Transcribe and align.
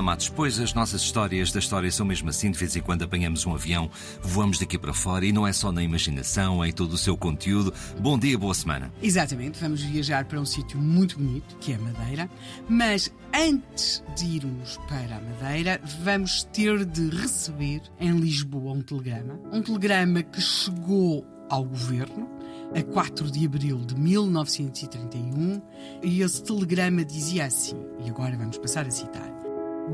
Helena 0.00 0.02
Matos, 0.02 0.28
pois 0.30 0.58
as 0.58 0.72
nossas 0.72 1.02
histórias 1.02 1.52
da 1.52 1.58
história 1.58 1.90
são 1.92 2.06
mesmo 2.06 2.30
assim, 2.30 2.50
de 2.50 2.58
vez 2.58 2.74
em 2.74 2.80
quando 2.80 3.02
apanhamos 3.02 3.44
um 3.44 3.54
avião, 3.54 3.90
voamos 4.22 4.58
daqui 4.58 4.78
para 4.78 4.94
fora 4.94 5.26
e 5.26 5.32
não 5.32 5.46
é 5.46 5.52
só 5.52 5.70
na 5.70 5.82
imaginação, 5.82 6.64
é 6.64 6.68
em 6.68 6.72
todo 6.72 6.94
o 6.94 6.98
seu 6.98 7.16
conteúdo. 7.16 7.72
Bom 8.00 8.18
dia, 8.18 8.38
boa 8.38 8.54
semana. 8.54 8.90
Exatamente, 9.02 9.60
vamos 9.60 9.82
viajar 9.82 10.24
para 10.24 10.40
um 10.40 10.44
sítio 10.44 10.78
muito 10.78 11.18
bonito, 11.18 11.56
que 11.60 11.72
é 11.72 11.78
Madeira, 11.78 12.30
mas 12.68 13.12
antes 13.34 14.02
de 14.16 14.24
irmos 14.36 14.78
para 14.88 15.16
a 15.16 15.20
Madeira, 15.20 15.80
vamos 16.02 16.44
ter 16.44 16.84
de 16.86 17.10
receber 17.10 17.82
em 18.00 18.12
Lisboa 18.12 18.72
um 18.72 18.80
telegrama, 18.80 19.38
um 19.52 19.62
telegrama 19.62 20.22
que 20.22 20.40
chegou 20.40 21.26
ao 21.50 21.64
governo 21.64 22.28
a 22.74 22.82
4 22.82 23.30
de 23.30 23.44
abril 23.44 23.78
de 23.78 23.96
1931 23.96 25.60
e 26.02 26.22
esse 26.22 26.42
telegrama 26.42 27.04
dizia 27.04 27.44
assim, 27.44 27.76
e 28.04 28.08
agora 28.08 28.36
vamos 28.36 28.56
passar 28.56 28.86
a 28.86 28.90
citar: 28.90 29.39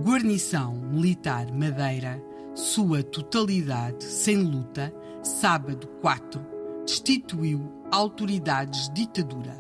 Guarnição 0.05 0.75
Militar 0.77 1.51
Madeira, 1.53 2.23
sua 2.55 3.03
totalidade 3.03 4.05
sem 4.05 4.37
luta, 4.37 4.93
sábado 5.23 5.89
4, 6.01 6.41
destituiu 6.85 7.73
autoridades 7.91 8.91
ditadura. 8.93 9.57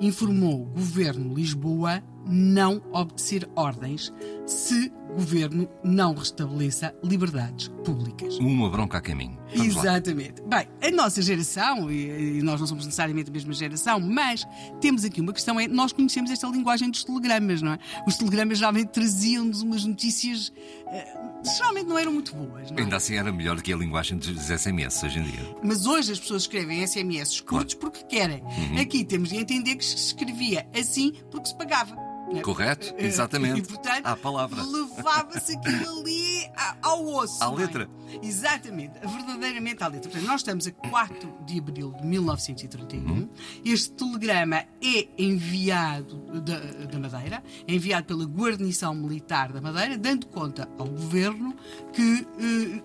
Informou 0.00 0.64
Governo 0.64 1.34
Lisboa 1.34 2.02
não 2.28 2.82
obedecer 2.92 3.48
ordens 3.56 4.12
se 4.46 4.92
governo 5.14 5.68
não 5.82 6.14
restabeleça 6.14 6.94
liberdades 7.02 7.68
públicas. 7.84 8.38
Uma 8.38 8.70
bronca 8.70 8.98
a 8.98 9.00
caminho. 9.00 9.38
Vamos 9.54 9.76
Exatamente. 9.76 10.42
Lá. 10.42 10.58
Bem, 10.58 10.68
a 10.82 10.90
nossa 10.92 11.22
geração, 11.22 11.90
e 11.90 12.40
nós 12.42 12.60
não 12.60 12.66
somos 12.66 12.84
necessariamente 12.84 13.30
a 13.30 13.32
mesma 13.32 13.52
geração, 13.52 13.98
mas 13.98 14.46
temos 14.80 15.04
aqui 15.04 15.20
uma 15.20 15.32
questão: 15.32 15.58
é 15.58 15.66
nós 15.66 15.92
conhecemos 15.92 16.30
esta 16.30 16.46
linguagem 16.48 16.90
dos 16.90 17.04
telegramas, 17.04 17.62
não 17.62 17.72
é? 17.72 17.78
Os 18.06 18.16
telegramas 18.16 18.58
geralmente 18.58 18.88
traziam-nos 18.88 19.62
umas 19.62 19.84
notícias. 19.84 20.48
Uh, 20.48 21.44
geralmente 21.56 21.86
não 21.86 21.98
eram 21.98 22.12
muito 22.12 22.34
boas. 22.34 22.70
Não 22.70 22.78
é? 22.78 22.82
Ainda 22.82 22.96
assim 22.96 23.16
era 23.16 23.32
melhor 23.32 23.56
do 23.56 23.62
que 23.62 23.72
a 23.72 23.76
linguagem 23.76 24.18
dos 24.18 24.46
SMS 24.46 25.02
hoje 25.02 25.18
em 25.18 25.22
dia. 25.22 25.56
Mas 25.62 25.86
hoje 25.86 26.12
as 26.12 26.20
pessoas 26.20 26.42
escrevem 26.42 26.86
SMS 26.86 27.40
curtos 27.40 27.74
claro. 27.74 27.92
porque 27.92 28.04
querem. 28.04 28.42
Uhum. 28.42 28.80
Aqui 28.80 29.04
temos 29.04 29.30
de 29.30 29.36
entender 29.36 29.76
que 29.76 29.84
se 29.84 29.96
escrevia 29.96 30.68
assim 30.78 31.12
porque 31.30 31.48
se 31.48 31.56
pagava. 31.56 31.96
Correto? 32.42 32.94
Eh, 32.96 33.06
Exatamente. 33.06 33.60
E, 33.60 33.62
portanto, 33.62 34.06
à 34.06 34.16
palavra. 34.16 34.62
levava-se 34.62 35.56
aquilo 35.56 36.00
ali 36.00 36.50
ao 36.82 37.06
osso. 37.06 37.42
À 37.42 37.46
é? 37.46 37.56
letra. 37.56 37.90
É? 38.12 38.26
Exatamente, 38.26 38.98
verdadeiramente 39.00 39.82
à 39.82 39.88
letra. 39.88 40.10
Portanto, 40.10 40.28
nós 40.28 40.40
estamos 40.40 40.66
a 40.66 40.72
4 40.72 41.38
de 41.44 41.58
abril 41.58 41.92
de 41.92 42.06
1931. 42.06 43.10
Hum. 43.10 43.28
Este 43.64 43.92
telegrama 43.92 44.64
é 44.82 45.08
enviado 45.18 46.16
da, 46.40 46.58
da 46.58 46.98
Madeira, 46.98 47.42
é 47.66 47.74
enviado 47.74 48.06
pela 48.06 48.24
guarnição 48.24 48.94
militar 48.94 49.52
da 49.52 49.60
Madeira, 49.60 49.96
dando 49.96 50.26
conta 50.26 50.68
ao 50.78 50.86
governo 50.86 51.54
que 51.92 52.26
eh, 52.40 52.82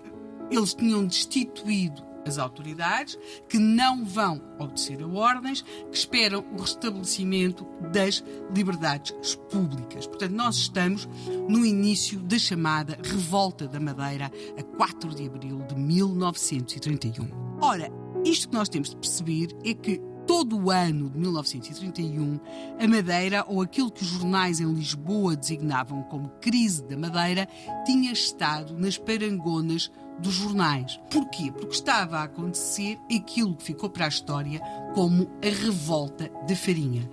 eles 0.50 0.74
tinham 0.74 1.06
destituído 1.06 2.13
as 2.26 2.38
autoridades, 2.38 3.18
que 3.48 3.58
não 3.58 4.04
vão 4.04 4.40
obedecer 4.58 5.02
a 5.02 5.06
ordens, 5.06 5.62
que 5.62 5.96
esperam 5.96 6.44
o 6.52 6.60
restabelecimento 6.60 7.66
das 7.92 8.24
liberdades 8.54 9.36
públicas. 9.50 10.06
Portanto, 10.06 10.32
nós 10.32 10.56
estamos 10.56 11.08
no 11.48 11.64
início 11.64 12.18
da 12.20 12.38
chamada 12.38 12.98
Revolta 13.02 13.66
da 13.66 13.80
Madeira, 13.80 14.30
a 14.58 14.62
4 14.76 15.14
de 15.14 15.26
abril 15.26 15.58
de 15.68 15.74
1931. 15.74 17.28
Ora, 17.60 17.90
isto 18.24 18.48
que 18.48 18.54
nós 18.54 18.68
temos 18.68 18.90
de 18.90 18.96
perceber 18.96 19.48
é 19.64 19.74
que 19.74 20.00
todo 20.26 20.58
o 20.58 20.70
ano 20.70 21.10
de 21.10 21.18
1931, 21.18 22.40
a 22.78 22.88
Madeira, 22.88 23.44
ou 23.46 23.60
aquilo 23.60 23.90
que 23.90 24.02
os 24.02 24.08
jornais 24.08 24.60
em 24.60 24.72
Lisboa 24.72 25.36
designavam 25.36 26.02
como 26.04 26.30
crise 26.40 26.82
da 26.84 26.96
Madeira, 26.96 27.48
tinha 27.84 28.12
estado 28.12 28.74
nas 28.78 28.96
parangonas 28.96 29.90
dos 30.18 30.34
jornais. 30.34 31.00
Porquê? 31.10 31.50
Porque 31.52 31.74
estava 31.74 32.18
a 32.18 32.24
acontecer 32.24 32.98
aquilo 33.14 33.54
que 33.56 33.64
ficou 33.64 33.90
para 33.90 34.06
a 34.06 34.08
história 34.08 34.60
como 34.94 35.28
a 35.42 35.48
revolta 35.48 36.30
da 36.46 36.54
farinha. 36.54 37.08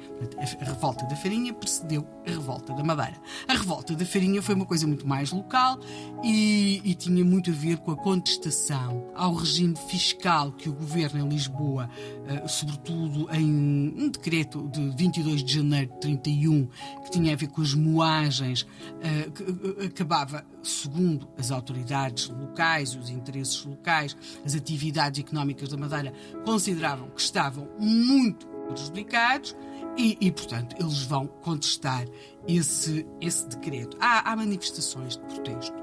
A 0.59 0.66
revolta 0.66 1.06
da 1.06 1.16
farinha 1.16 1.53
precedeu 1.53 2.07
a 2.25 2.29
revolta 2.29 2.73
da 2.73 2.84
madeira. 2.84 3.19
A 3.47 3.53
revolta 3.53 3.95
da 3.95 4.06
farinha 4.06 4.41
foi 4.41 4.53
uma 4.53 4.66
coisa 4.66 4.85
muito 4.85 5.07
mais 5.07 5.31
local 5.31 5.79
e, 6.23 6.79
e 6.84 6.94
tinha 6.94 7.25
muito 7.25 7.50
a 7.50 7.53
ver 7.53 7.78
com 7.78 7.91
a 7.91 7.95
contestação 7.95 9.09
ao 9.16 9.33
regime 9.33 9.75
fiscal 9.88 10.51
que 10.51 10.69
o 10.69 10.73
governo 10.73 11.25
em 11.25 11.28
Lisboa, 11.28 11.89
uh, 11.89 12.47
sobretudo 12.47 13.28
em 13.33 13.94
um 13.97 14.09
decreto 14.09 14.68
de 14.69 14.89
22 14.95 15.44
de 15.44 15.53
janeiro 15.56 15.91
de 15.94 16.00
31, 16.01 16.68
que 17.03 17.12
tinha 17.12 17.33
a 17.33 17.35
ver 17.35 17.47
com 17.47 17.62
as 17.62 17.73
moagens, 17.73 18.62
uh, 18.62 19.31
que 19.31 19.85
acabava, 19.88 20.45
segundo 20.62 21.28
as 21.38 21.50
autoridades 21.50 22.29
locais, 22.29 22.91
os 22.96 23.09
interesses 23.09 23.63
locais, 23.66 24.16
as 24.46 24.56
atividades 24.56 25.19
económicas 25.19 25.69
da 25.69 25.78
Madeira, 25.78 26.13
consideravam 26.46 27.09
que 27.09 27.22
estavam 27.22 27.68
muito 27.79 28.47
prejudicados 28.68 29.56
e, 29.97 30.18
e, 30.22 30.31
portanto, 30.31 30.75
eles 30.79 31.03
vão 31.03 31.28
contestar 31.28 32.07
esse, 32.47 33.06
esse 33.19 33.47
decreto. 33.50 33.97
Há, 34.00 34.31
há 34.31 34.35
manifestações 34.35 35.18
de 35.18 35.24
protesto 35.24 35.75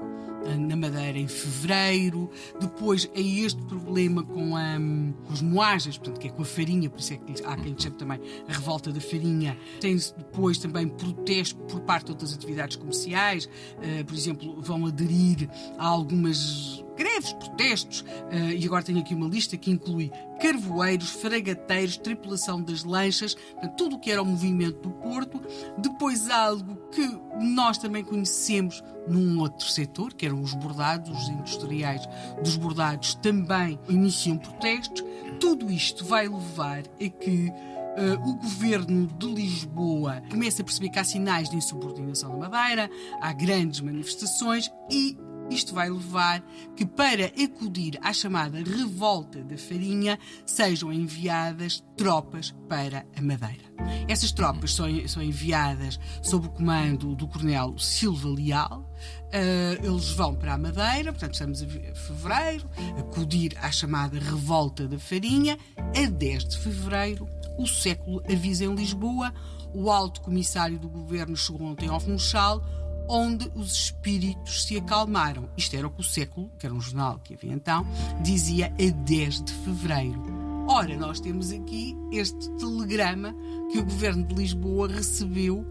ah, 0.45 0.57
na 0.57 0.75
Madeira 0.75 1.17
em 1.17 1.27
fevereiro, 1.27 2.29
depois 2.59 3.09
é 3.13 3.21
este 3.21 3.61
problema 3.65 4.23
com, 4.23 4.55
a, 4.55 4.77
com 5.25 5.33
as 5.33 5.41
moagens, 5.41 5.97
portanto, 5.97 6.19
que 6.19 6.27
é 6.27 6.31
com 6.31 6.41
a 6.41 6.45
farinha, 6.45 6.89
por 6.89 6.99
isso 6.99 7.13
é 7.13 7.17
que 7.17 7.45
há 7.45 7.55
quem 7.55 7.75
chame 7.77 7.97
também 7.97 8.19
a 8.47 8.51
revolta 8.51 8.91
da 8.91 9.01
farinha. 9.01 9.57
Tem-se 9.79 10.15
depois 10.17 10.57
também 10.57 10.87
protesto 10.87 11.59
por 11.63 11.81
parte 11.81 12.05
de 12.05 12.11
outras 12.11 12.33
atividades 12.33 12.77
comerciais, 12.77 13.45
uh, 13.45 14.05
por 14.05 14.15
exemplo, 14.15 14.61
vão 14.61 14.85
aderir 14.85 15.49
a 15.77 15.85
algumas 15.85 16.83
greves, 16.99 17.31
protestos, 17.31 18.01
uh, 18.01 18.51
e 18.53 18.65
agora 18.65 18.83
tenho 18.83 18.99
aqui 18.99 19.15
uma 19.15 19.27
lista 19.27 19.55
que 19.55 19.71
inclui 19.71 20.11
carvoeiros, 20.41 21.09
fragateiros, 21.11 21.95
tripulação 21.95 22.61
das 22.61 22.83
lanchas, 22.83 23.37
tudo 23.77 23.95
o 23.95 23.99
que 23.99 24.11
era 24.11 24.21
o 24.21 24.25
movimento 24.25 24.81
do 24.81 24.91
Porto. 24.91 25.41
Depois 25.77 26.29
algo 26.29 26.75
que 26.91 27.07
nós 27.41 27.77
também 27.77 28.03
conhecemos 28.03 28.83
num 29.07 29.39
outro 29.39 29.65
setor, 29.65 30.13
que 30.13 30.25
eram 30.25 30.41
os 30.41 30.53
bordados, 30.53 31.09
os 31.09 31.29
industriais 31.29 32.01
dos 32.43 32.57
bordados 32.57 33.15
também 33.15 33.79
iniciam 33.87 34.37
protestos. 34.37 35.03
Tudo 35.39 35.71
isto 35.71 36.03
vai 36.03 36.27
levar 36.27 36.79
a 36.79 37.09
que 37.09 37.51
Uh, 37.89 38.29
o 38.29 38.35
governo 38.35 39.07
de 39.17 39.27
Lisboa 39.27 40.21
começa 40.29 40.61
a 40.61 40.65
perceber 40.65 40.89
que 40.89 40.99
há 40.99 41.03
sinais 41.03 41.49
de 41.49 41.57
insubordinação 41.57 42.39
da 42.39 42.47
Madeira, 42.47 42.89
há 43.19 43.33
grandes 43.33 43.81
manifestações 43.81 44.71
e 44.89 45.17
isto 45.49 45.73
vai 45.73 45.89
levar 45.89 46.41
que, 46.75 46.85
para 46.85 47.25
acudir 47.25 47.97
à 48.01 48.13
chamada 48.13 48.57
revolta 48.59 49.43
da 49.43 49.57
farinha, 49.57 50.19
sejam 50.45 50.93
enviadas 50.93 51.83
tropas 51.97 52.53
para 52.67 53.05
a 53.15 53.21
Madeira. 53.21 53.63
Essas 54.07 54.31
tropas 54.31 54.73
são, 54.73 54.85
são 55.07 55.23
enviadas 55.23 55.99
sob 56.21 56.47
o 56.47 56.49
comando 56.49 57.15
do 57.15 57.27
coronel 57.27 57.77
Silva 57.77 58.29
Leal. 58.29 58.89
Uh, 59.29 59.85
eles 59.85 60.09
vão 60.11 60.35
para 60.35 60.53
a 60.53 60.57
Madeira, 60.57 61.11
portanto, 61.11 61.33
estamos 61.33 61.61
em 61.61 61.67
fevereiro, 61.67 62.69
acudir 62.97 63.57
à 63.61 63.71
chamada 63.71 64.19
revolta 64.19 64.87
da 64.87 64.99
farinha. 64.99 65.57
A 65.77 66.09
10 66.09 66.45
de 66.45 66.57
fevereiro, 66.57 67.27
o 67.57 67.67
século 67.67 68.21
avisa 68.31 68.65
em 68.65 68.75
Lisboa. 68.75 69.33
O 69.73 69.91
alto 69.91 70.21
comissário 70.21 70.79
do 70.79 70.89
governo 70.89 71.37
chegou 71.37 71.67
ontem 71.67 71.87
ao 71.87 71.99
Funchal 71.99 72.63
onde 73.09 73.51
os 73.55 73.73
espíritos 73.73 74.65
se 74.65 74.77
acalmaram. 74.77 75.49
Isto 75.57 75.75
era 75.75 75.87
o 75.87 75.89
que 75.89 76.01
o 76.01 76.03
século, 76.03 76.49
que 76.59 76.65
era 76.65 76.75
um 76.75 76.79
jornal 76.79 77.19
que 77.23 77.33
havia 77.33 77.51
então, 77.51 77.85
dizia 78.21 78.67
a 78.67 78.91
10 78.91 79.43
de 79.43 79.51
fevereiro. 79.51 80.23
Ora, 80.67 80.95
nós 80.95 81.19
temos 81.19 81.51
aqui 81.51 81.97
este 82.11 82.47
telegrama 82.51 83.35
que 83.71 83.79
o 83.79 83.83
governo 83.83 84.23
de 84.23 84.35
Lisboa 84.35 84.87
recebeu 84.87 85.65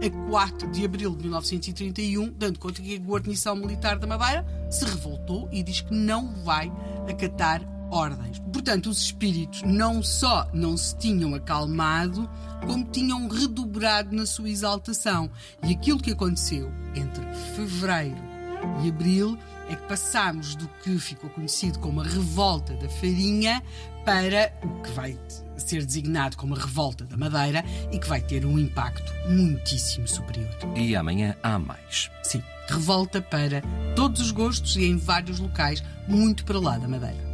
a 0.00 0.30
4 0.30 0.70
de 0.70 0.84
abril 0.84 1.10
de 1.16 1.22
1931, 1.22 2.32
dando 2.38 2.60
conta 2.60 2.80
que 2.80 2.94
a 2.94 2.98
guarnição 2.98 3.56
militar 3.56 3.98
da 3.98 4.06
Madeira 4.06 4.46
se 4.70 4.84
revoltou 4.84 5.48
e 5.50 5.60
diz 5.60 5.80
que 5.80 5.92
não 5.92 6.32
vai 6.44 6.72
acatar 7.10 7.73
ordens. 7.94 8.40
Portanto, 8.52 8.90
os 8.90 9.00
espíritos 9.02 9.62
não 9.62 10.02
só 10.02 10.48
não 10.52 10.76
se 10.76 10.96
tinham 10.96 11.34
acalmado, 11.34 12.28
como 12.66 12.84
tinham 12.84 13.28
redobrado 13.28 14.14
na 14.14 14.26
sua 14.26 14.50
exaltação. 14.50 15.30
E 15.62 15.72
aquilo 15.72 16.00
que 16.00 16.12
aconteceu 16.12 16.70
entre 16.94 17.24
fevereiro 17.54 18.34
e 18.82 18.88
abril 18.88 19.38
é 19.68 19.76
que 19.76 19.86
passámos 19.86 20.54
do 20.56 20.68
que 20.82 20.98
ficou 20.98 21.30
conhecido 21.30 21.78
como 21.78 22.00
a 22.00 22.04
revolta 22.04 22.74
da 22.74 22.88
farinha 22.88 23.62
para 24.04 24.52
o 24.62 24.82
que 24.82 24.90
vai 24.90 25.18
ser 25.56 25.84
designado 25.84 26.36
como 26.36 26.54
a 26.54 26.58
revolta 26.58 27.04
da 27.04 27.16
madeira 27.16 27.64
e 27.90 27.98
que 27.98 28.08
vai 28.08 28.20
ter 28.20 28.44
um 28.44 28.58
impacto 28.58 29.12
muitíssimo 29.28 30.06
superior. 30.06 30.50
E 30.76 30.94
amanhã 30.94 31.36
há 31.42 31.58
mais. 31.58 32.10
Sim, 32.22 32.42
revolta 32.68 33.22
para 33.22 33.62
todos 33.94 34.20
os 34.20 34.30
gostos 34.30 34.76
e 34.76 34.84
em 34.84 34.96
vários 34.96 35.38
locais, 35.38 35.82
muito 36.06 36.44
para 36.44 36.58
lá 36.58 36.76
da 36.76 36.88
madeira. 36.88 37.33